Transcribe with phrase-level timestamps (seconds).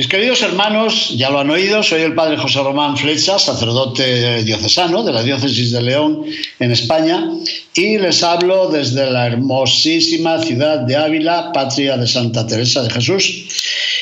[0.00, 5.02] Mis queridos hermanos, ya lo han oído, soy el padre José Román Flecha, sacerdote diocesano
[5.02, 6.24] de la diócesis de León
[6.58, 7.28] en España,
[7.74, 13.48] y les hablo desde la hermosísima ciudad de Ávila, patria de Santa Teresa de Jesús.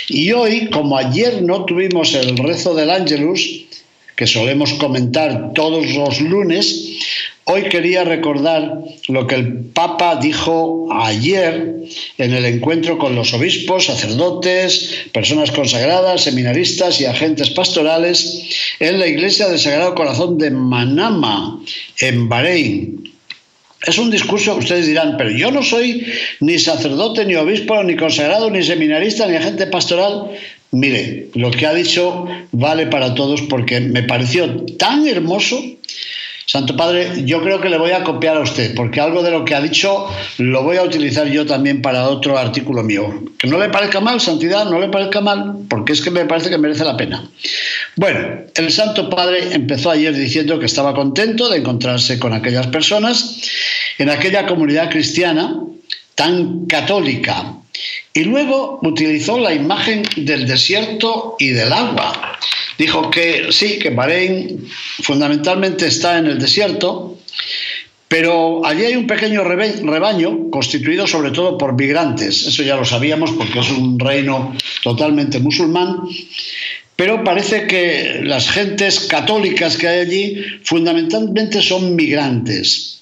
[0.08, 3.64] Y hoy, como ayer no tuvimos el rezo del Ángelus,
[4.18, 6.98] que solemos comentar todos los lunes,
[7.50, 8.74] Hoy quería recordar
[9.08, 11.76] lo que el Papa dijo ayer
[12.18, 18.42] en el encuentro con los obispos, sacerdotes, personas consagradas, seminaristas y agentes pastorales
[18.80, 21.58] en la iglesia del Sagrado Corazón de Manama,
[22.02, 23.14] en Bahrein.
[23.86, 26.04] Es un discurso que ustedes dirán, pero yo no soy
[26.40, 30.32] ni sacerdote, ni obispo, ni consagrado, ni seminarista, ni agente pastoral.
[30.70, 35.62] Mire, lo que ha dicho vale para todos porque me pareció tan hermoso
[36.48, 39.44] Santo Padre, yo creo que le voy a copiar a usted, porque algo de lo
[39.44, 40.06] que ha dicho
[40.38, 43.22] lo voy a utilizar yo también para otro artículo mío.
[43.38, 46.48] Que no le parezca mal, Santidad, no le parezca mal, porque es que me parece
[46.48, 47.28] que merece la pena.
[47.96, 53.42] Bueno, el Santo Padre empezó ayer diciendo que estaba contento de encontrarse con aquellas personas
[53.98, 55.54] en aquella comunidad cristiana
[56.14, 57.56] tan católica.
[58.12, 62.38] Y luego utilizó la imagen del desierto y del agua
[62.78, 64.66] dijo que sí, que Bahrein
[65.02, 67.18] fundamentalmente está en el desierto,
[68.06, 72.46] pero allí hay un pequeño rebaño constituido sobre todo por migrantes.
[72.46, 75.98] Eso ya lo sabíamos porque es un reino totalmente musulmán.
[76.96, 82.97] Pero parece que las gentes católicas que hay allí fundamentalmente son migrantes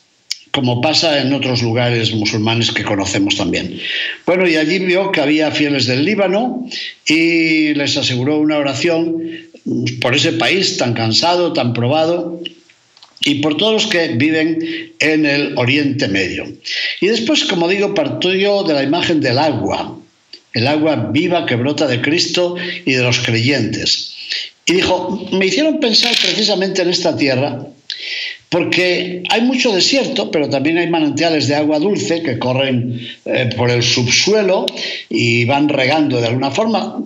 [0.57, 3.79] como pasa en otros lugares musulmanes que conocemos también.
[4.25, 6.67] Bueno, y allí vio que había fieles del Líbano
[7.07, 9.21] y les aseguró una oración
[10.01, 12.41] por ese país tan cansado, tan probado,
[13.21, 16.47] y por todos los que viven en el Oriente Medio.
[17.03, 19.99] Y después, como digo, partió de la imagen del agua,
[20.55, 22.57] el agua viva que brota de Cristo
[22.87, 24.17] y de los creyentes.
[24.65, 27.67] Y dijo, me hicieron pensar precisamente en esta tierra,
[28.49, 33.71] porque hay mucho desierto, pero también hay manantiales de agua dulce que corren eh, por
[33.71, 34.67] el subsuelo
[35.09, 37.03] y van regando de alguna forma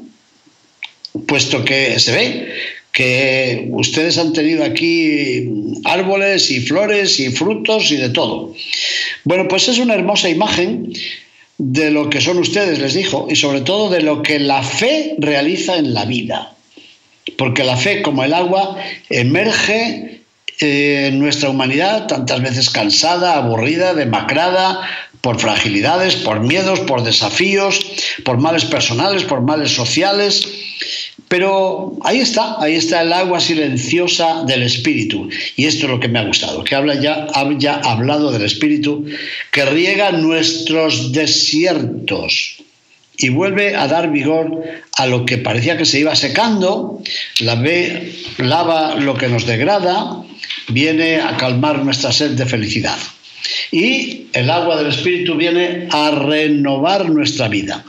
[1.27, 2.49] puesto que se ve
[2.93, 5.49] que ustedes han tenido aquí
[5.85, 8.53] árboles y flores y frutos y de todo.
[9.25, 10.93] Bueno, pues es una hermosa imagen
[11.59, 15.15] de lo que son ustedes, les dijo, y sobre todo de lo que la fe
[15.19, 16.55] realiza en la vida.
[17.37, 18.77] Porque la fe, como el agua,
[19.09, 20.10] emerge
[20.61, 24.81] en nuestra humanidad, tantas veces cansada, aburrida, demacrada,
[25.21, 27.81] por fragilidades, por miedos, por desafíos,
[28.25, 30.47] por males personales, por males sociales
[31.31, 35.29] pero ahí está, ahí está el agua silenciosa del Espíritu.
[35.55, 39.07] Y esto es lo que me ha gustado, que habla ya, ha hablado del Espíritu
[39.53, 42.57] que riega nuestros desiertos
[43.17, 44.65] y vuelve a dar vigor
[44.97, 47.01] a lo que parecía que se iba secando,
[47.39, 50.25] lava lo que nos degrada,
[50.73, 52.99] viene a calmar nuestra sed de felicidad.
[53.71, 57.85] Y el agua del Espíritu viene a renovar nuestra vida.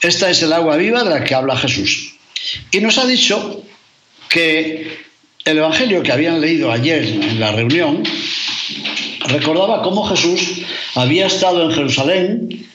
[0.00, 2.14] Esta es el agua viva de la que habla Jesús.
[2.70, 3.62] Y nos ha dicho
[4.28, 5.06] que
[5.44, 8.02] el Evangelio que habían leído ayer en la reunión
[9.26, 10.62] recordaba cómo Jesús
[10.94, 12.66] había estado en Jerusalén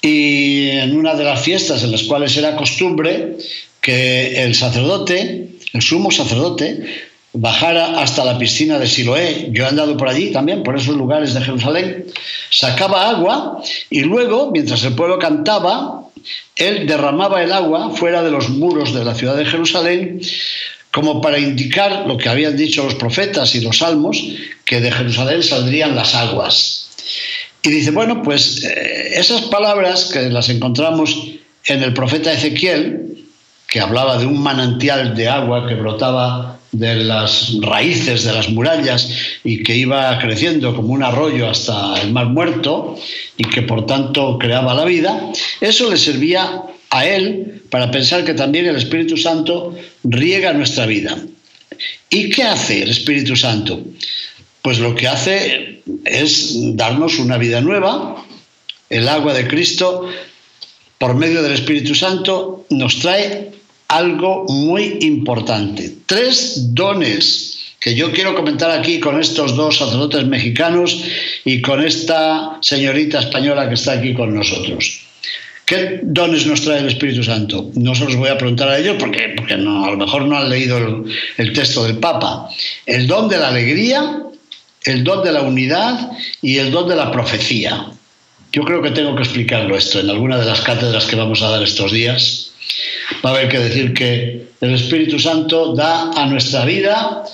[0.00, 3.36] y en una de las fiestas en las cuales era costumbre
[3.80, 7.07] que el sacerdote, el sumo sacerdote,
[7.40, 11.34] bajara hasta la piscina de Siloé, yo he andado por allí también, por esos lugares
[11.34, 12.06] de Jerusalén,
[12.50, 16.02] sacaba agua y luego, mientras el pueblo cantaba,
[16.56, 20.20] él derramaba el agua fuera de los muros de la ciudad de Jerusalén
[20.90, 24.20] como para indicar lo que habían dicho los profetas y los salmos,
[24.64, 26.90] que de Jerusalén saldrían las aguas.
[27.62, 31.34] Y dice, bueno, pues eh, esas palabras que las encontramos
[31.66, 33.26] en el profeta Ezequiel,
[33.68, 39.10] que hablaba de un manantial de agua que brotaba de las raíces de las murallas
[39.44, 42.98] y que iba creciendo como un arroyo hasta el mar muerto
[43.36, 48.34] y que por tanto creaba la vida, eso le servía a él para pensar que
[48.34, 49.74] también el Espíritu Santo
[50.04, 51.16] riega nuestra vida.
[52.10, 53.80] ¿Y qué hace el Espíritu Santo?
[54.62, 58.24] Pues lo que hace es darnos una vida nueva.
[58.90, 60.08] El agua de Cristo
[60.98, 63.52] por medio del Espíritu Santo, nos trae
[63.88, 65.94] algo muy importante.
[66.06, 71.02] Tres dones que yo quiero comentar aquí con estos dos sacerdotes mexicanos
[71.44, 75.00] y con esta señorita española que está aquí con nosotros.
[75.64, 77.70] ¿Qué dones nos trae el Espíritu Santo?
[77.74, 80.38] No se los voy a preguntar a ellos porque, porque no, a lo mejor no
[80.38, 81.04] han leído el,
[81.36, 82.48] el texto del Papa.
[82.86, 84.22] El don de la alegría,
[84.84, 87.86] el don de la unidad y el don de la profecía.
[88.50, 91.50] Yo creo que tengo que explicarlo esto en alguna de las cátedras que vamos a
[91.50, 92.47] dar estos días.
[93.24, 97.24] Va a haber que decir que el Espíritu Santo da a nuestra vida,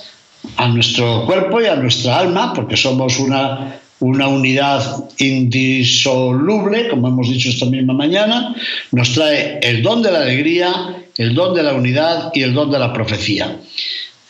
[0.57, 7.29] a nuestro cuerpo y a nuestra alma, porque somos una, una unidad indisoluble, como hemos
[7.29, 8.55] dicho esta misma mañana,
[8.91, 12.71] nos trae el don de la alegría, el don de la unidad y el don
[12.71, 13.57] de la profecía.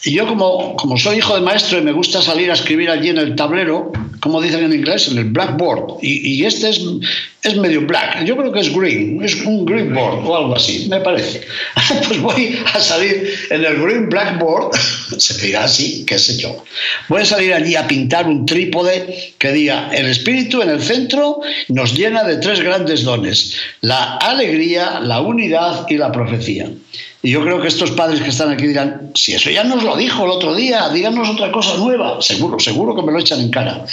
[0.03, 3.09] Y yo como, como soy hijo de maestro y me gusta salir a escribir allí
[3.09, 3.91] en el tablero,
[4.25, 6.81] como dicen en inglés, en el blackboard, y, este es,
[7.43, 10.87] es medio black, yo creo que es green, es un green board o algo así,
[10.89, 11.41] me parece.
[12.07, 14.75] pues voy a salir en el green blackboard,
[15.19, 16.63] se dirá así, qué sé yo.
[17.07, 21.41] Voy a salir allí a pintar un trípode que diga, el espíritu en el centro
[21.67, 26.67] nos llena de tres grandes dones, la alegría, la unidad y la profecía.
[27.25, 29.97] Y yo creo que estos padres que están aquí dirán, si eso ya nos lo
[29.97, 32.21] dijo el otro día, díganos otra cosa nueva.
[32.21, 33.83] Seguro, seguro que me lo echan en cara.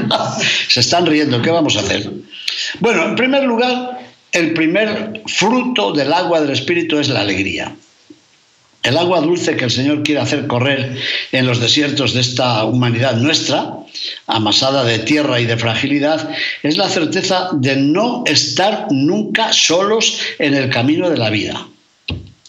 [0.68, 2.10] Se están riendo, ¿qué vamos a hacer?
[2.78, 4.00] Bueno, en primer lugar,
[4.32, 7.70] el primer fruto del agua del Espíritu es la alegría.
[8.82, 10.96] El agua dulce que el Señor quiere hacer correr
[11.32, 13.74] en los desiertos de esta humanidad nuestra,
[14.26, 16.30] amasada de tierra y de fragilidad,
[16.62, 21.66] es la certeza de no estar nunca solos en el camino de la vida.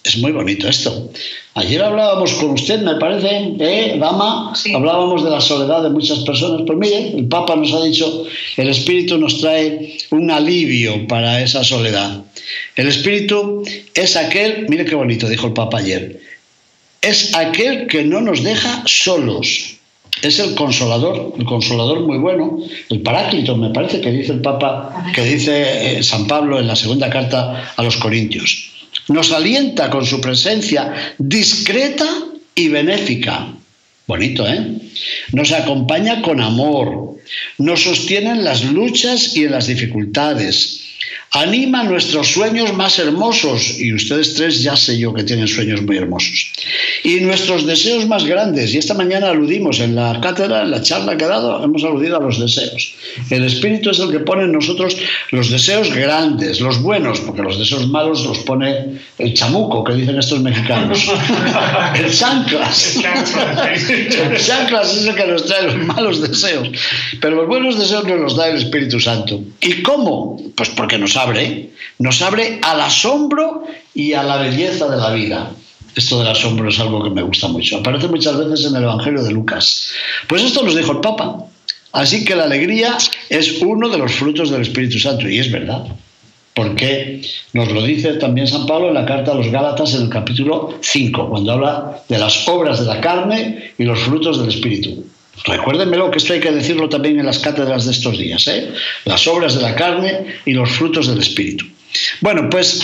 [0.03, 1.11] Es muy bonito esto.
[1.53, 4.51] Ayer hablábamos con usted, me parece, ¿eh, Dama?
[4.55, 4.73] Sí.
[4.73, 6.61] Hablábamos de la soledad de muchas personas.
[6.65, 8.25] Pues mire, el Papa nos ha dicho,
[8.57, 12.23] el Espíritu nos trae un alivio para esa soledad.
[12.75, 13.63] El Espíritu
[13.93, 16.19] es aquel, mire qué bonito, dijo el Papa ayer,
[17.01, 19.75] es aquel que no nos deja solos.
[20.23, 22.59] Es el consolador, el consolador muy bueno,
[22.89, 26.75] el paráclito, me parece que dice el Papa, que dice eh, San Pablo en la
[26.75, 28.71] segunda carta a los Corintios
[29.11, 32.07] nos alienta con su presencia discreta
[32.55, 33.47] y benéfica.
[34.07, 34.65] Bonito, ¿eh?
[35.31, 37.17] Nos acompaña con amor,
[37.57, 40.80] nos sostiene en las luchas y en las dificultades,
[41.31, 45.97] anima nuestros sueños más hermosos, y ustedes tres ya sé yo que tienen sueños muy
[45.97, 46.51] hermosos,
[47.03, 48.73] y nuestros deseos más grandes.
[48.73, 52.17] Y esta mañana aludimos en la cátedra, en la charla que ha dado, hemos aludido
[52.17, 52.95] a los deseos.
[53.29, 54.97] El Espíritu es el que pone en nosotros
[55.31, 60.17] los deseos grandes, los buenos, porque los deseos malos los pone el chamuco, que dicen
[60.17, 61.09] estos mexicanos.
[61.95, 62.97] el chanclas.
[62.97, 66.69] el chanclas es el que nos trae los malos deseos.
[67.19, 69.41] Pero los buenos deseos nos los da el Espíritu Santo.
[69.61, 70.41] ¿Y cómo?
[70.55, 73.63] Pues porque nos abre, nos abre al asombro
[73.93, 75.51] y a la belleza de la vida.
[75.95, 77.79] Esto del asombro es algo que me gusta mucho.
[77.79, 79.89] Aparece muchas veces en el Evangelio de Lucas.
[80.27, 81.45] Pues esto nos dijo el Papa.
[81.91, 82.97] Así que la alegría
[83.29, 85.27] es uno de los frutos del Espíritu Santo.
[85.27, 85.85] Y es verdad.
[86.53, 87.21] Porque
[87.53, 90.77] nos lo dice también San Pablo en la carta a los Gálatas en el capítulo
[90.81, 95.03] 5, cuando habla de las obras de la carne y los frutos del Espíritu.
[95.45, 98.71] Recuérdenmelo que esto hay que decirlo también en las cátedras de estos días, ¿eh?
[99.05, 101.65] las obras de la carne y los frutos del Espíritu.
[102.21, 102.83] Bueno, pues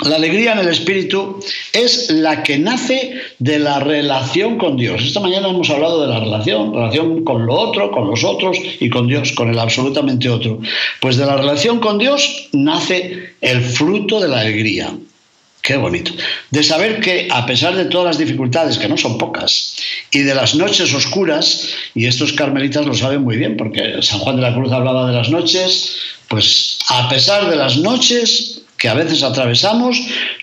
[0.00, 1.38] la alegría en el Espíritu
[1.72, 5.02] es la que nace de la relación con Dios.
[5.02, 8.88] Esta mañana hemos hablado de la relación, relación con lo otro, con los otros y
[8.90, 10.58] con Dios, con el absolutamente otro.
[11.00, 14.92] Pues de la relación con Dios nace el fruto de la alegría.
[15.62, 16.12] Qué bonito.
[16.50, 19.76] De saber que a pesar de todas las dificultades, que no son pocas,
[20.10, 24.36] y de las noches oscuras, y estos carmelitas lo saben muy bien, porque San Juan
[24.36, 28.94] de la Cruz hablaba de las noches, pues a pesar de las noches que a
[28.94, 29.96] veces atravesamos,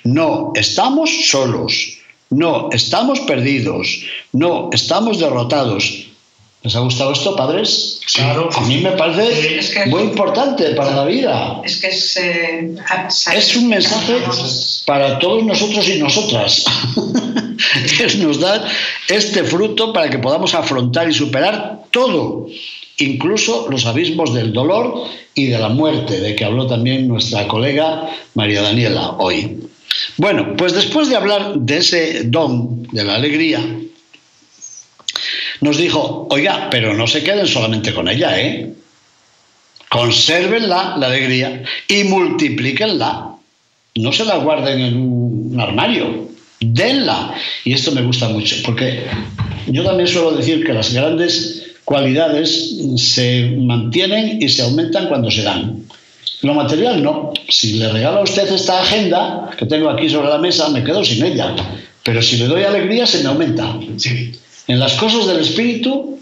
[0.06, 1.98] no estamos solos,
[2.30, 6.06] no estamos perdidos, no estamos derrotados,
[6.62, 8.02] ¿Les ha gustado esto, padres?
[8.14, 8.50] Claro.
[8.54, 11.62] A mí me parece es que, muy importante para la vida.
[11.64, 12.76] Es que es, eh,
[13.34, 14.16] es un mensaje
[14.86, 16.66] para todos nosotros y nosotras.
[18.02, 18.68] es nos da
[19.08, 22.48] este fruto para que podamos afrontar y superar todo,
[22.98, 28.10] incluso los abismos del dolor y de la muerte, de que habló también nuestra colega
[28.34, 29.60] María Daniela hoy.
[30.18, 33.62] Bueno, pues después de hablar de ese don de la alegría,
[35.62, 38.74] nos dijo, oiga, pero no se queden solamente con ella, ¿eh?
[39.90, 43.36] Consérvenla, la alegría, y multiplíquenla.
[43.96, 47.34] No se la guarden en un armario, denla.
[47.66, 49.04] Y esto me gusta mucho, porque
[49.68, 55.42] yo también suelo decir que las grandes cualidades se mantienen y se aumentan cuando se
[55.42, 55.84] dan.
[56.42, 57.34] Lo material no.
[57.50, 61.04] Si le regalo a usted esta agenda que tengo aquí sobre la mesa, me quedo
[61.04, 61.56] sin ella.
[62.04, 63.76] Pero si le doy alegría, se me aumenta.
[64.70, 66.20] En las cosas del espíritu,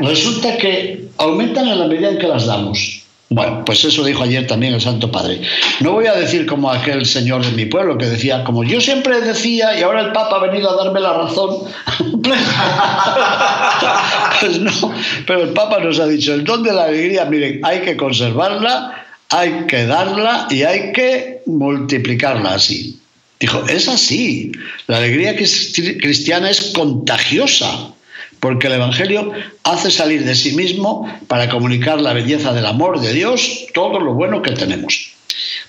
[0.00, 3.02] resulta que aumentan en la medida en que las damos.
[3.28, 5.42] Bueno, pues eso dijo ayer también el Santo Padre.
[5.80, 9.20] No voy a decir como aquel señor de mi pueblo que decía, como yo siempre
[9.20, 11.56] decía y ahora el Papa ha venido a darme la razón.
[14.40, 14.94] pues no,
[15.26, 19.06] pero el Papa nos ha dicho, el don de la alegría, miren, hay que conservarla,
[19.30, 22.96] hay que darla y hay que multiplicarla así.
[23.40, 24.52] Dijo, es así,
[24.88, 27.92] la alegría cristiana es contagiosa
[28.40, 29.32] porque el Evangelio
[29.64, 34.14] hace salir de sí mismo para comunicar la belleza del amor de Dios, todo lo
[34.14, 35.12] bueno que tenemos.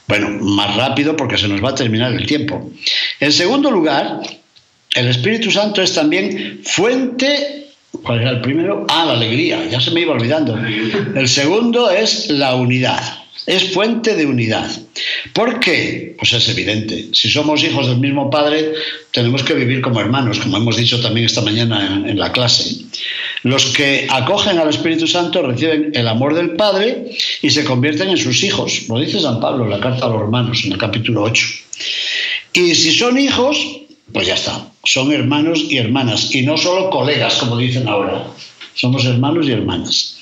[0.07, 2.71] Bueno, más rápido porque se nos va a terminar el tiempo.
[3.19, 4.21] En segundo lugar,
[4.95, 7.59] el Espíritu Santo es también fuente
[8.03, 8.85] ¿Cuál era el primero?
[8.87, 10.57] Ah, la alegría, ya se me iba olvidando.
[11.15, 13.01] El segundo es la unidad
[13.49, 14.69] es fuente de unidad.
[15.33, 16.15] ¿Por qué?
[16.19, 17.09] Pues es evidente.
[17.13, 18.73] Si somos hijos del mismo Padre,
[19.11, 22.85] tenemos que vivir como hermanos, como hemos dicho también esta mañana en, la clase.
[23.41, 27.09] Los que acogen al Espíritu Santo reciben el amor del Padre
[27.41, 28.87] y se convierten en sus hijos.
[28.87, 31.45] Lo dice San Pablo en la carta a los hermanos, en el capítulo 8.
[32.53, 33.57] Y si son hijos,
[34.13, 34.69] pues ya está.
[34.83, 36.35] Son hermanos y hermanas.
[36.35, 38.27] Y no solo colegas, como dicen ahora.
[38.75, 40.19] Somos hermanos y hermanas.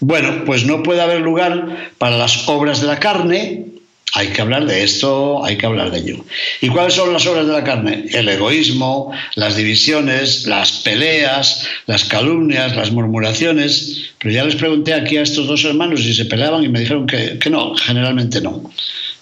[0.00, 3.66] Bueno, pues no puede haber lugar para las obras de la carne.
[4.14, 6.24] Hay que hablar de esto, hay que hablar de ello.
[6.60, 8.06] ¿Y cuáles son las obras de la carne?
[8.12, 14.10] El egoísmo, las divisiones, las peleas, las calumnias, las murmuraciones.
[14.18, 17.06] Pero ya les pregunté aquí a estos dos hermanos si se peleaban y me dijeron
[17.06, 18.70] que, que no, generalmente no.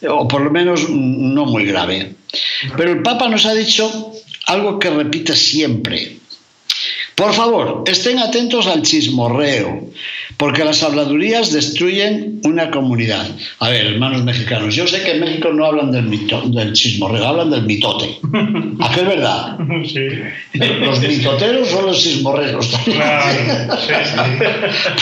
[0.08, 2.14] O por lo menos no muy grave.
[2.76, 4.12] Pero el Papa nos ha dicho
[4.46, 6.18] algo que repite siempre.
[7.14, 9.86] Por favor, estén atentos al chismorreo,
[10.36, 13.24] porque las habladurías destruyen una comunidad.
[13.60, 17.24] A ver, hermanos mexicanos, yo sé que en México no hablan del, mito, del chismorreo,
[17.24, 18.18] hablan del mitote.
[18.80, 19.58] ¿A qué es verdad?
[19.84, 20.08] Sí.
[20.54, 22.68] Los mitoteros son los chismorreros.
[22.84, 23.92] Claro, sí,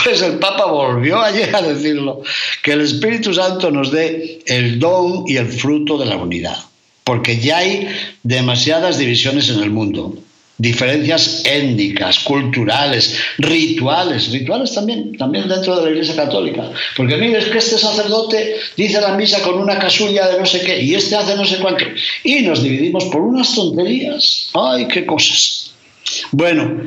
[0.03, 2.21] Pues el Papa volvió ayer a decirlo,
[2.61, 6.57] que el Espíritu Santo nos dé el don y el fruto de la unidad,
[7.03, 7.87] porque ya hay
[8.23, 10.15] demasiadas divisiones en el mundo
[10.57, 16.69] diferencias étnicas, culturales, rituales, rituales también, también dentro de la Iglesia Católica.
[16.95, 20.61] Porque mire, es que este sacerdote dice la misa con una casulla de no sé
[20.61, 21.85] qué y este hace no sé cuánto.
[22.23, 24.51] Y nos dividimos por unas tonterías.
[24.53, 25.71] ¡Ay, qué cosas!
[26.31, 26.81] Bueno,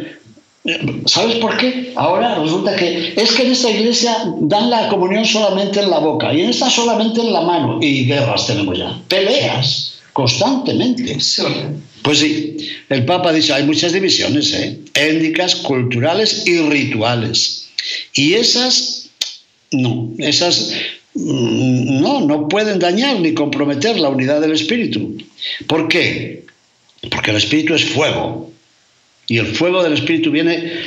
[1.05, 1.93] ¿Sabes por qué?
[1.95, 6.35] Ahora resulta que es que en esta iglesia dan la comunión solamente en la boca
[6.35, 7.79] y en esta solamente en la mano.
[7.81, 8.99] Y guerras tenemos ya.
[9.07, 11.19] Peleas constantemente.
[12.01, 12.57] Pues sí,
[12.89, 14.79] el Papa dice, hay muchas divisiones, ¿eh?
[14.95, 17.69] étnicas, culturales y rituales.
[18.15, 19.11] Y esas,
[19.73, 20.73] no, esas
[21.13, 25.19] mm, no, no pueden dañar ni comprometer la unidad del espíritu.
[25.67, 26.47] ¿Por qué?
[27.11, 28.51] Porque el espíritu es fuego.
[29.29, 30.81] Y el fuego del espíritu viene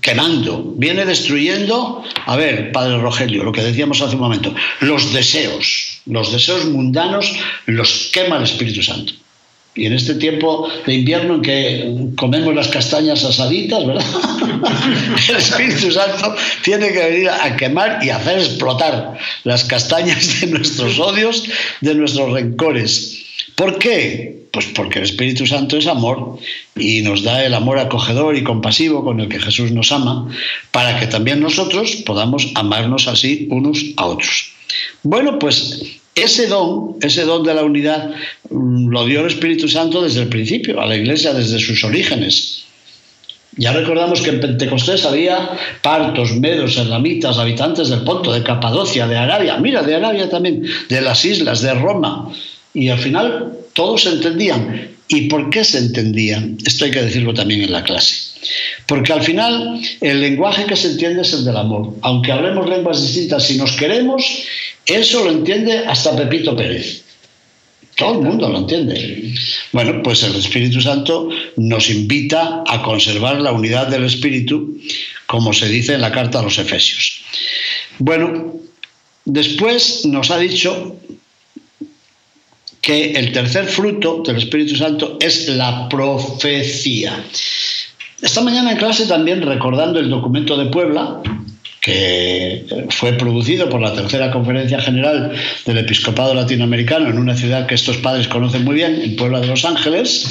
[0.00, 5.91] quemando, viene destruyendo, a ver, Padre Rogelio, lo que decíamos hace un momento, los deseos,
[6.06, 7.32] los deseos mundanos
[7.66, 9.12] los quema el Espíritu Santo.
[9.74, 14.04] Y en este tiempo de invierno en que comemos las castañas asaditas, ¿verdad?
[15.30, 20.98] El Espíritu Santo tiene que venir a quemar y hacer explotar las castañas de nuestros
[20.98, 21.44] odios,
[21.80, 23.24] de nuestros rencores.
[23.56, 24.42] ¿Por qué?
[24.52, 26.38] Pues porque el Espíritu Santo es amor
[26.76, 30.28] y nos da el amor acogedor y compasivo con el que Jesús nos ama,
[30.70, 34.52] para que también nosotros podamos amarnos así unos a otros.
[35.02, 35.82] Bueno, pues
[36.14, 38.10] ese don, ese don de la unidad,
[38.50, 42.64] mm, lo dio el Espíritu Santo desde el principio, a la Iglesia desde sus orígenes.
[43.56, 45.50] Ya recordamos que en Pentecostés había
[45.82, 51.00] partos, medos, erlamitas, habitantes del Ponto, de Capadocia, de Arabia, mira, de Arabia también, de
[51.02, 52.32] las islas, de Roma.
[52.72, 54.88] Y al final todos entendían.
[55.12, 56.56] ¿Y por qué se entendían?
[56.64, 58.14] Esto hay que decirlo también en la clase.
[58.86, 61.94] Porque al final el lenguaje que se entiende es el del amor.
[62.00, 64.24] Aunque hablemos lenguas distintas, si nos queremos,
[64.86, 67.02] eso lo entiende hasta Pepito Pérez.
[67.94, 69.34] Todo el mundo lo entiende.
[69.72, 71.28] Bueno, pues el Espíritu Santo
[71.58, 74.80] nos invita a conservar la unidad del Espíritu,
[75.26, 77.20] como se dice en la carta a los Efesios.
[77.98, 78.54] Bueno,
[79.26, 80.96] después nos ha dicho
[82.82, 87.24] que el tercer fruto del Espíritu Santo es la profecía.
[88.20, 91.22] Esta mañana en clase también recordando el documento de Puebla,
[91.80, 95.32] que fue producido por la tercera conferencia general
[95.64, 99.46] del episcopado latinoamericano en una ciudad que estos padres conocen muy bien, en Puebla de
[99.46, 100.26] Los Ángeles.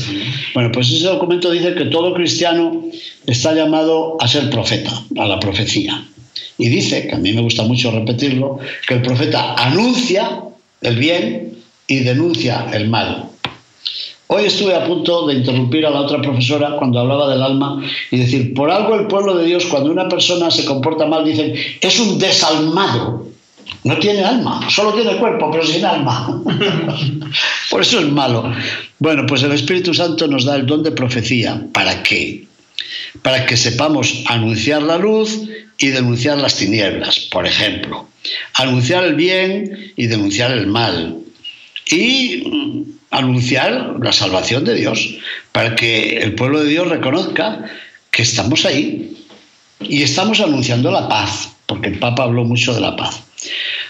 [0.53, 2.85] Bueno, pues ese documento dice que todo cristiano
[3.27, 6.03] está llamado a ser profeta, a la profecía.
[6.57, 10.41] Y dice, que a mí me gusta mucho repetirlo, que el profeta anuncia
[10.81, 11.50] el bien
[11.91, 13.25] y denuncia el mal.
[14.27, 18.17] Hoy estuve a punto de interrumpir a la otra profesora cuando hablaba del alma y
[18.17, 21.99] decir, por algo el pueblo de Dios, cuando una persona se comporta mal, dicen, es
[21.99, 23.27] un desalmado.
[23.83, 26.41] No tiene alma, solo tiene cuerpo, pero sin alma.
[27.69, 28.49] por eso es malo.
[28.99, 31.61] Bueno, pues el Espíritu Santo nos da el don de profecía.
[31.73, 32.45] ¿Para qué?
[33.21, 35.41] Para que sepamos anunciar la luz
[35.77, 38.07] y denunciar las tinieblas, por ejemplo.
[38.53, 41.20] Anunciar el bien y denunciar el mal.
[41.91, 45.15] Y anunciar la salvación de Dios,
[45.51, 47.65] para que el pueblo de Dios reconozca
[48.09, 49.17] que estamos ahí
[49.81, 53.21] y estamos anunciando la paz, porque el Papa habló mucho de la paz.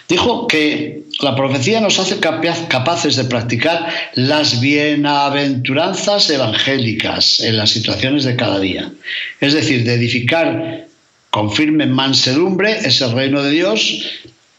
[0.09, 8.25] Dijo que la profecía nos hace capaces de practicar las bienaventuranzas evangélicas en las situaciones
[8.25, 8.91] de cada día.
[9.39, 10.87] Es decir, de edificar
[11.29, 14.03] con firme mansedumbre ese reino de Dios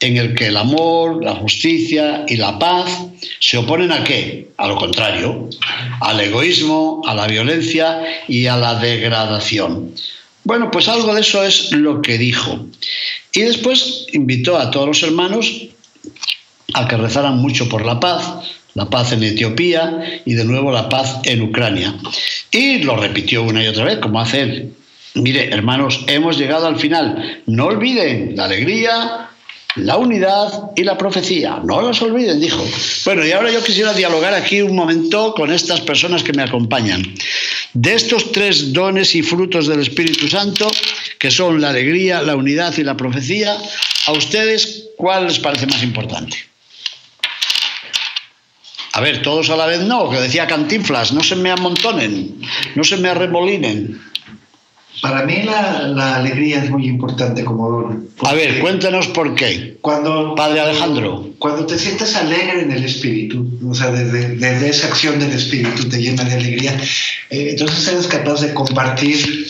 [0.03, 3.07] en el que el amor, la justicia y la paz
[3.41, 4.49] se oponen a qué?
[4.57, 5.49] A lo contrario,
[6.01, 9.95] al egoísmo, a la violencia y a la degradación.
[10.45, 12.67] Bueno, pues algo de eso es lo que dijo.
[13.33, 15.69] Y después invitó a todos los hermanos
[16.75, 20.89] a que rezaran mucho por la paz, la paz en Etiopía y de nuevo la
[20.89, 21.95] paz en Ucrania.
[22.51, 24.73] Y lo repitió una y otra vez, como hace él.
[25.15, 27.43] Mire, hermanos, hemos llegado al final.
[27.47, 29.29] No olviden la alegría,
[29.77, 31.61] la unidad y la profecía.
[31.65, 32.65] No las olviden, dijo.
[33.05, 37.15] Bueno, y ahora yo quisiera dialogar aquí un momento con estas personas que me acompañan.
[37.73, 40.71] De estos tres dones y frutos del Espíritu Santo,
[41.19, 43.57] que son la alegría, la unidad y la profecía,
[44.07, 46.37] a ustedes, ¿cuál les parece más importante?
[48.95, 52.43] A ver, todos a la vez no, que decía Cantinflas, no se me amontonen,
[52.75, 54.03] no se me arremolinen.
[55.01, 58.09] Para mí la, alegría es muy importante como don.
[58.25, 59.79] A ver, cuéntanos por qué.
[59.81, 61.31] Cuando, Padre Alejandro.
[61.39, 66.01] Cuando te sientes alegre en el espíritu, o sea, desde, esa acción del espíritu te
[66.01, 66.79] llena de alegría,
[67.31, 69.47] eh, entonces eres capaz de compartir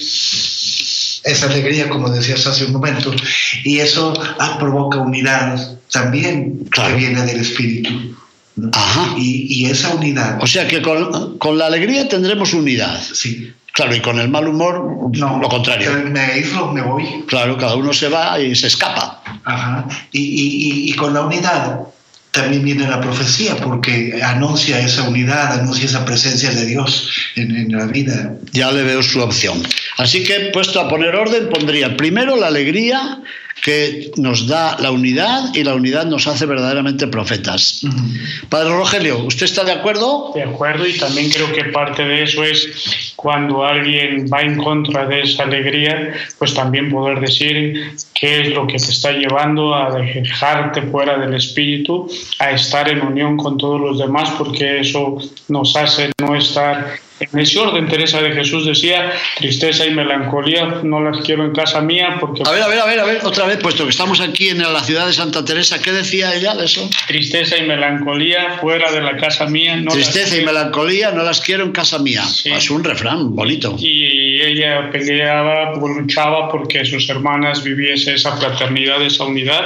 [1.25, 3.13] esa alegría, como decías hace un momento,
[3.65, 8.17] y eso ah, provoca unidad también que viene del espíritu.
[8.73, 9.15] Ajá.
[9.19, 10.39] Y, esa unidad.
[10.43, 13.03] O sea que con, con la alegría tendremos unidad.
[13.13, 13.53] Sí.
[13.73, 15.93] Claro, y con el mal humor, no, lo contrario.
[16.05, 17.25] Me aíslo, me voy.
[17.27, 19.23] Claro, cada uno se va y se escapa.
[19.45, 19.87] Ajá.
[20.13, 21.81] Y, con la unidad
[22.31, 27.73] también viene la profecía, porque anuncia esa unidad, anuncia esa presencia de Dios en, en
[27.73, 28.35] la vida.
[28.53, 29.63] Ya le veo su opción.
[29.97, 33.21] Así que, puesto a poner orden, pondría primero la alegría,
[33.63, 37.83] que nos da la unidad y la unidad nos hace verdaderamente profetas.
[38.49, 40.33] Padre Rogelio, ¿usted está de acuerdo?
[40.35, 45.07] De acuerdo y también creo que parte de eso es cuando alguien va en contra
[45.07, 49.95] de esa alegría, pues también poder decir qué es lo que te está llevando a
[49.95, 52.11] dejarte fuera del espíritu,
[52.41, 56.99] a estar en unión con todos los demás, porque eso nos hace no estar
[57.31, 61.81] en ese orden, Teresa de Jesús decía, tristeza y melancolía no las quiero en casa
[61.81, 62.43] mía porque...
[62.45, 64.59] A ver, a ver, a ver, a ver, otra vez, puesto que estamos aquí en
[64.59, 66.89] la ciudad de Santa Teresa, ¿qué decía ella de eso?
[67.07, 69.77] Tristeza y melancolía fuera de la casa mía.
[69.77, 72.23] No tristeza y melancolía no las quiero en casa mía.
[72.45, 73.77] Es un refrán bonito.
[73.79, 79.65] Y ella peleaba, luchaba porque sus hermanas viviese esa fraternidad, esa unidad,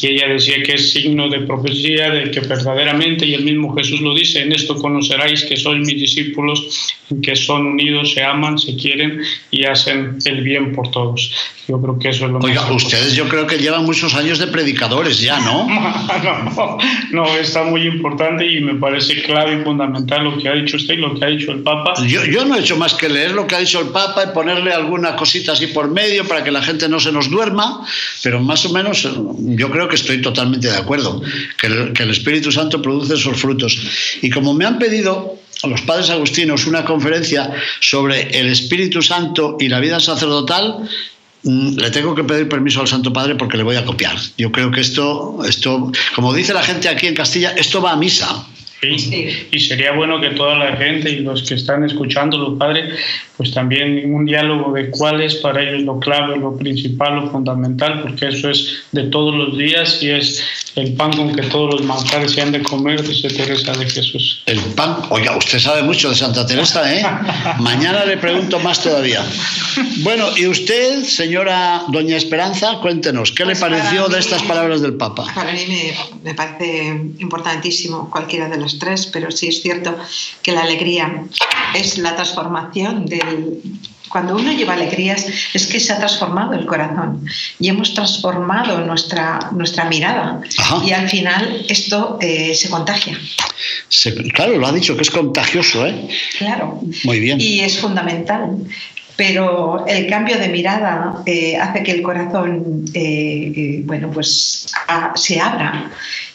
[0.00, 4.00] y ella decía que es signo de profecía de que verdaderamente, y el mismo Jesús
[4.00, 8.76] lo dice, en esto conoceráis que sois mis discípulos que son unidos, se aman, se
[8.76, 11.32] quieren y hacen el bien por todos.
[11.68, 14.48] Yo creo que eso es lo Oiga, ustedes yo creo que llevan muchos años de
[14.48, 15.68] predicadores ya, ¿no?
[15.68, 16.78] no,
[17.12, 20.94] no, está muy importante y me parece clave y fundamental lo que ha dicho usted
[20.94, 21.94] y lo que ha dicho el Papa.
[22.06, 24.34] Yo, yo no he hecho más que leer lo que ha dicho el Papa y
[24.34, 27.86] ponerle alguna cosita así por medio para que la gente no se nos duerma,
[28.22, 31.22] pero más o menos yo creo que estoy totalmente de acuerdo,
[31.58, 33.80] que el, que el Espíritu Santo produce esos frutos.
[34.22, 39.68] Y como me han pedido los padres agustinos una conferencia sobre el Espíritu Santo y
[39.68, 40.88] la vida sacerdotal,
[41.44, 44.16] mm, le tengo que pedir permiso al Santo Padre porque le voy a copiar.
[44.38, 47.96] Yo creo que esto, esto, como dice la gente aquí en Castilla, esto va a
[47.96, 48.46] misa.
[48.84, 52.98] Y sería bueno que toda la gente y los que están escuchando, los padres,
[53.36, 58.02] pues también un diálogo de cuál es para ellos lo clave, lo principal, lo fundamental,
[58.02, 61.84] porque eso es de todos los días y es el pan con que todos los
[61.84, 64.42] manjares se han de comer, dice Teresa de Jesús.
[64.46, 67.04] El pan, oiga, usted sabe mucho de Santa Teresa, ¿eh?
[67.60, 69.24] Mañana le pregunto más todavía.
[69.98, 74.94] Bueno, y usted, señora Doña Esperanza, cuéntenos, ¿qué le pues pareció de estas palabras del
[74.94, 75.26] Papa?
[75.34, 79.96] Para mí me, me parece importantísimo cualquiera de los tres, pero sí es cierto
[80.42, 81.24] que la alegría
[81.74, 83.60] es la transformación del
[84.12, 87.26] cuando uno lleva alegrías es que se ha transformado el corazón
[87.58, 90.40] y hemos transformado nuestra, nuestra mirada
[90.84, 93.18] y al final esto eh, se contagia.
[94.34, 96.08] claro, lo ha dicho que es contagioso, ¿eh?
[96.38, 96.80] Claro.
[97.04, 97.40] Muy bien.
[97.40, 98.56] Y es fundamental
[99.14, 104.66] pero el cambio de mirada eh, hace que el corazón eh, bueno, pues,
[105.14, 105.90] se abra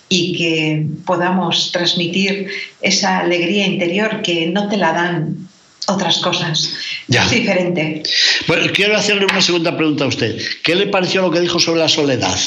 [0.10, 2.48] y que podamos transmitir
[2.82, 5.47] esa alegría interior que no te la dan
[5.88, 6.74] otras cosas.
[7.08, 8.04] Es diferente.
[8.48, 10.40] Bueno, quiero hacerle una segunda pregunta a usted.
[10.64, 12.38] ¿Qué le pareció lo que dijo sobre la soledad?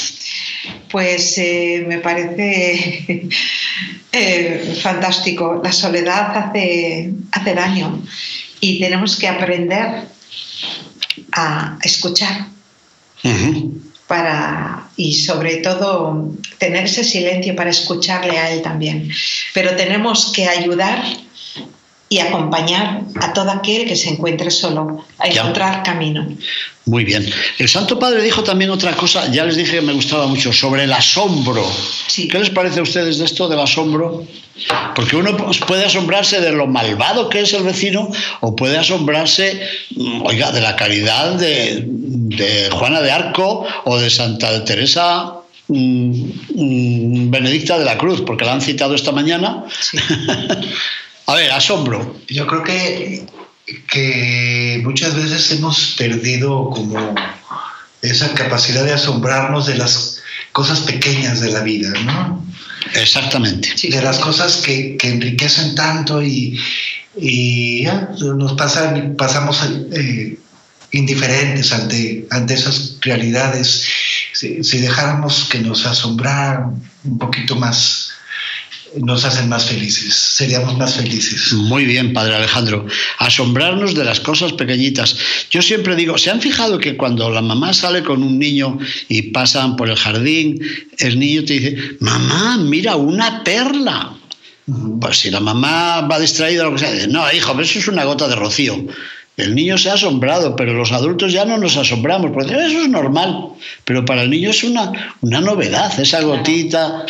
[0.89, 3.27] Pues eh, me parece
[4.11, 5.59] eh, fantástico.
[5.63, 8.03] La soledad hace, hace daño
[8.59, 10.03] y tenemos que aprender
[11.31, 12.45] a escuchar
[14.07, 19.09] para, y sobre todo tener ese silencio para escucharle a él también.
[19.53, 21.03] Pero tenemos que ayudar
[22.11, 26.27] y acompañar a todo aquel que se encuentre solo, a encontrar camino.
[26.85, 27.25] Muy bien.
[27.57, 30.83] El Santo Padre dijo también otra cosa, ya les dije que me gustaba mucho, sobre
[30.83, 31.65] el asombro.
[32.13, 34.25] ¿Qué les parece a ustedes de esto del asombro?
[34.93, 40.25] Porque uno puede asombrarse de lo malvado que es el vecino o puede asombrarse, mm,
[40.25, 45.35] oiga, de la caridad de, Juana de Arco o de Santa Teresa
[45.69, 46.11] mm,
[46.55, 49.63] mm, Benedicta de la Cruz, porque la han citado esta mañana.
[51.31, 52.17] A ver, asombro.
[52.27, 53.25] Yo creo que,
[53.89, 57.15] que muchas veces hemos perdido como
[58.01, 62.45] esa capacidad de asombrarnos de las cosas pequeñas de la vida, ¿no?
[62.95, 63.69] Exactamente.
[63.81, 66.59] De las cosas que, enriquecen tanto y,
[68.35, 69.61] nos pasan, pasamos
[69.93, 70.37] eh,
[70.91, 73.85] indiferentes ante, ante esas realidades.
[74.33, 78.11] Si, si, dejáramos que nos asombraran un poquito más
[78.99, 81.53] nos hacen más felices, seríamos más felices.
[81.53, 82.85] Muy bien, Padre Alejandro.
[83.19, 85.15] Asombrarnos de las cosas pequeñitas.
[85.49, 88.77] Yo siempre digo, ¿se han fijado que cuando la mamá sale con un niño
[89.07, 90.59] y pasan por el jardín,
[90.97, 94.13] el niño te dice, mamá, mira, una perla?
[94.99, 98.27] Pues si la mamá va distraída, lo que sea, no, hijo, eso es una gota
[98.27, 98.85] de rocío.
[99.37, 102.89] El niño se ha asombrado, pero los adultos ya no nos asombramos, porque eso es
[102.89, 103.47] normal,
[103.85, 107.05] pero para el niño es una, una novedad, esa gotita,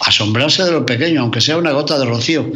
[0.00, 2.50] asombrarse de lo pequeño, aunque sea una gota de rocío.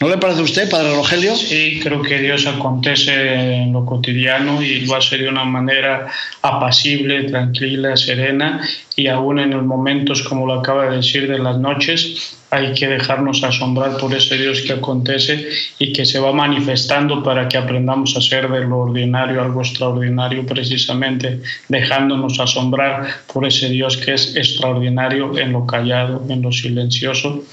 [0.00, 1.34] ¿No le parece a usted, Padre Rogelio?
[1.34, 6.06] Sí, creo que Dios acontece en lo cotidiano y lo hace de una manera
[6.42, 8.60] apacible, tranquila, serena
[8.94, 12.88] y aún en los momentos, como lo acaba de decir, de las noches, hay que
[12.88, 18.16] dejarnos asombrar por ese Dios que acontece y que se va manifestando para que aprendamos
[18.16, 24.34] a hacer de lo ordinario algo extraordinario, precisamente dejándonos asombrar por ese Dios que es
[24.36, 27.44] extraordinario en lo callado, en lo silencioso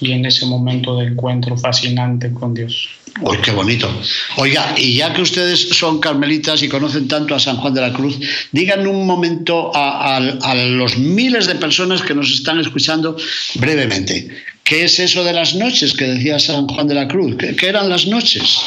[0.00, 3.01] y en ese momento de encuentro fascinante con Dios.
[3.20, 3.90] Uy, qué bonito.
[4.36, 7.92] Oiga, y ya que ustedes son carmelitas y conocen tanto a San Juan de la
[7.92, 8.18] Cruz,
[8.52, 13.16] digan un momento a, los miles de personas que nos están escuchando
[13.54, 14.28] brevemente.
[14.64, 17.36] ¿Qué es eso de las noches que decía San Juan de la Cruz?
[17.36, 18.58] qué eran las noches?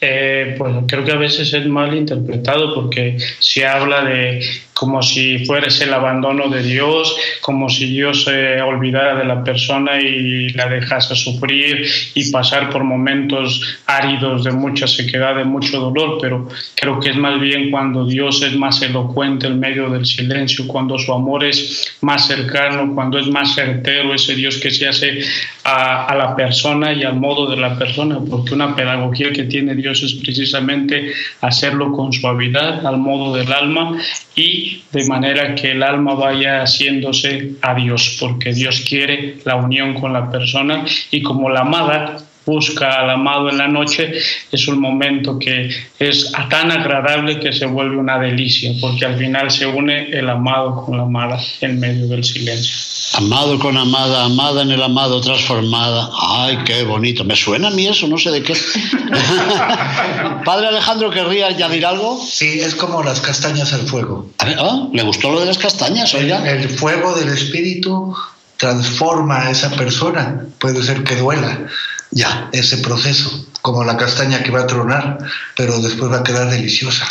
[0.00, 4.40] Eh, pues creo que a veces es mal interpretado porque se habla de
[4.78, 10.00] como si fuese el abandono de Dios, como si Dios se olvidara de la persona
[10.00, 11.84] y la dejase sufrir
[12.14, 17.16] y pasar por momentos áridos de mucha sequedad, de mucho dolor, pero creo que es
[17.16, 21.96] más bien cuando Dios es más elocuente en medio del silencio, cuando su amor es
[22.00, 25.22] más cercano, cuando es más certero, ese Dios que se hace
[25.68, 29.74] a, a la persona y al modo de la persona, porque una pedagogía que tiene
[29.74, 33.98] Dios es precisamente hacerlo con suavidad, al modo del alma
[34.34, 39.94] y de manera que el alma vaya haciéndose a Dios, porque Dios quiere la unión
[39.94, 42.16] con la persona y como la amada
[42.48, 44.14] busca al amado en la noche,
[44.50, 49.50] es un momento que es tan agradable que se vuelve una delicia, porque al final
[49.50, 52.74] se une el amado con la amada en medio del silencio.
[53.14, 56.10] Amado con amada, amada en el amado transformada.
[56.20, 57.24] Ay, qué bonito.
[57.24, 58.54] Me suena a mí eso, no sé de qué.
[60.44, 62.22] Padre Alejandro, ¿querría añadir algo?
[62.22, 64.30] Sí, es como las castañas al fuego.
[64.38, 64.88] ¿Ah?
[64.92, 66.48] ¿Le gustó lo de las castañas, oiga?
[66.50, 68.14] el fuego del espíritu
[68.58, 70.46] transforma a esa persona.
[70.58, 71.66] Puede ser que duela,
[72.10, 75.18] ya ese proceso, como la castaña que va a tronar,
[75.56, 77.06] pero después va a quedar deliciosa.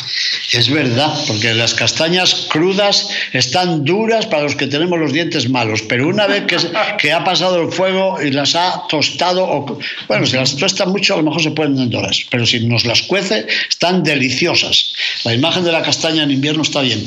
[0.53, 5.81] Es verdad, porque las castañas crudas están duras para los que tenemos los dientes malos,
[5.83, 6.57] pero una vez que,
[6.97, 11.13] que ha pasado el fuego y las ha tostado, o, bueno, si las tosta mucho
[11.13, 14.93] a lo mejor se pueden dorar, pero si nos las cuece están deliciosas.
[15.23, 17.05] La imagen de la castaña en invierno está bien.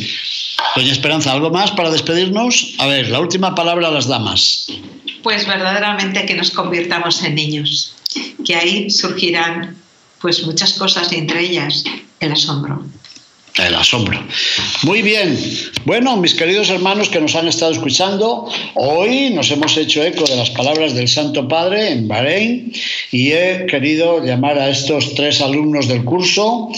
[0.77, 2.75] Doña Esperanza, ¿algo más para despedirnos?
[2.79, 4.67] A ver, la última palabra a las damas.
[5.23, 7.95] Pues verdaderamente que nos convirtamos en niños,
[8.45, 9.77] que ahí surgirán
[10.21, 11.85] pues muchas cosas entre ellas
[12.21, 12.85] el asombro.
[13.57, 14.23] el asombro.
[14.83, 15.39] Muy bien.
[15.85, 20.37] Bueno, mis queridos hermanos que nos han estado escuchando, hoy nos hemos hecho eco de
[20.37, 22.73] las palabras del Santo Padre en Bahrein
[23.11, 26.71] y he querido llamar a estos tres alumnos del curso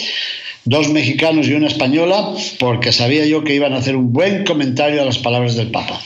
[0.64, 5.02] dos mexicanos y una española, porque sabía yo que iban a hacer un buen comentario
[5.02, 6.00] a las palabras del Papa.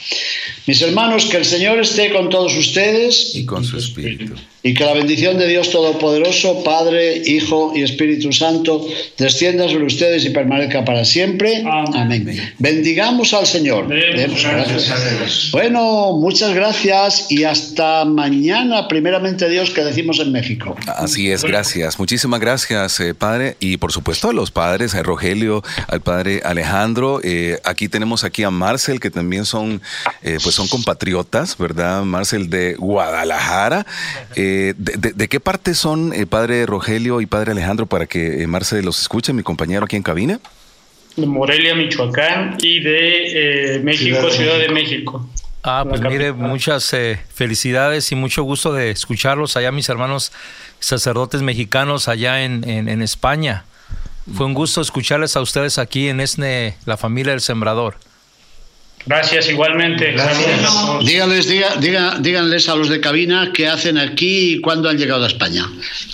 [0.67, 3.33] Mis hermanos, que el Señor esté con todos ustedes.
[3.33, 4.33] Y con su espíritu.
[4.67, 8.85] Y que la bendición de Dios Todopoderoso, Padre, Hijo y Espíritu Santo,
[9.17, 11.63] descienda sobre ustedes y permanezca para siempre.
[11.65, 12.53] Amén.
[12.59, 13.87] Bendigamos al Señor.
[15.53, 20.75] Bueno, muchas gracias y hasta mañana, primeramente Dios, que decimos en México.
[20.85, 21.97] Así es, gracias.
[21.97, 23.55] Muchísimas gracias, eh, Padre.
[23.61, 27.21] Y por supuesto a los padres, a Rogelio, al Padre Alejandro.
[27.23, 29.81] Eh, aquí tenemos aquí a Marcel, que también son,
[30.23, 32.03] eh, pues son compatriotas, ¿verdad?
[32.03, 33.85] Marcel de Guadalajara.
[34.35, 38.81] Eh, de, qué parte son eh, Padre Rogelio y Padre Alejandro para que eh, Marce
[38.81, 40.39] los escuche, mi compañero aquí en cabina?
[41.15, 45.27] De Morelia, Michoacán y de México, Ciudad de México.
[45.63, 46.95] Ah, pues mire, muchas
[47.33, 50.31] felicidades y mucho gusto de escucharlos allá, mis hermanos
[50.79, 53.65] sacerdotes mexicanos allá en, en España.
[54.35, 57.97] Fue un gusto escucharles a ustedes aquí en ESNE, la familia del Sembrador.
[59.07, 60.11] Gracias, igualmente.
[60.11, 61.05] Gracias.
[61.05, 65.65] Díganles, díganles a los de cabina qué hacen aquí y cuándo han llegado a España.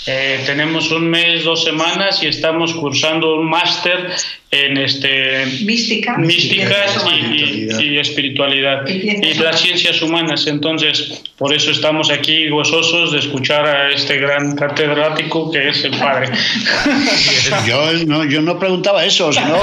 [0.06, 4.12] Eh, tenemos un mes, dos semanas y estamos cursando un máster
[4.54, 10.46] en este mística, místicas y, espiritualidad y, las ciencias humanas.
[10.46, 15.98] Entonces, por eso estamos aquí gozosos de escuchar a este gran catedrático que es el
[15.98, 16.30] padre.
[17.68, 19.60] yo, no, yo no preguntaba eso, sino,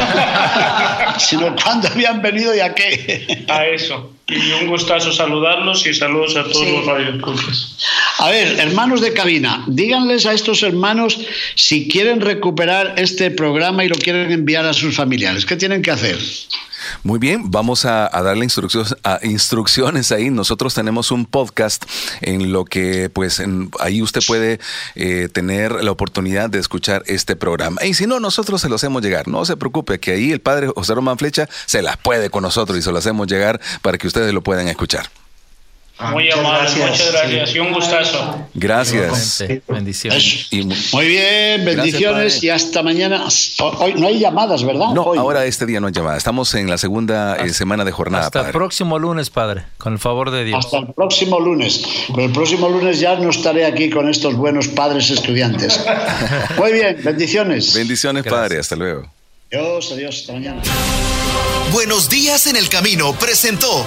[1.19, 3.45] sino cuándo habían venido y a qué.
[3.49, 4.13] A eso.
[4.31, 7.77] Y un gustazo saludarlos y saludos a todos los radioescuchas.
[8.19, 11.19] A ver, hermanos de cabina, díganles a estos hermanos
[11.57, 15.45] si quieren recuperar este programa y lo quieren enviar a sus familiares.
[15.45, 16.19] ¿Qué tienen que hacer?
[17.03, 20.29] Muy bien, vamos a, darle instrucciones, a instrucciones ahí.
[20.29, 21.85] Nosotros tenemos un podcast
[22.21, 23.43] en lo que, pues,
[23.81, 24.61] ahí usted puede
[24.97, 27.83] eh, tener la oportunidad de escuchar este programa.
[27.85, 29.29] Y si no, nosotros se lo hacemos llegar.
[29.29, 32.79] No se preocupe, que ahí el padre José Román Flecha se las puede con nosotros
[32.79, 35.09] y se lo hacemos llegar para que ustedes lo puedan escuchar.
[36.03, 38.49] Ah, muy amable, muchas gracias y un gustazo.
[38.55, 39.45] Gracias.
[39.69, 40.49] Bendiciones.
[40.93, 43.27] muy bien, bendiciones y hasta mañana.
[43.79, 44.95] Hoy no hay llamadas, ¿verdad?
[44.95, 46.19] No, ahora este día no hay llamadas.
[46.19, 48.25] Estamos en la segunda eh, semana de jornada.
[48.25, 50.65] Hasta el próximo lunes, Padre, con el favor de Dios.
[50.65, 51.83] Hasta el próximo lunes.
[52.09, 55.85] Pero el próximo lunes ya no estaré aquí con estos buenos padres estudiantes.
[56.57, 57.75] muy bien, bendiciones.
[57.75, 58.59] Bendiciones, Padre.
[58.59, 59.07] Hasta luego.
[59.53, 60.63] Adiós, adiós, hasta mañana.
[61.73, 63.87] Buenos días en el camino presentó